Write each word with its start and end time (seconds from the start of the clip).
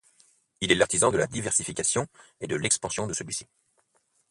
Il 0.61 0.71
est 0.71 0.75
l'artisan 0.75 1.11
de 1.11 1.17
la 1.19 1.27
diversification 1.27 2.07
et 2.39 2.47
de 2.47 2.55
l'expansion 2.55 3.05
de 3.05 3.13
celui-ci. 3.13 3.45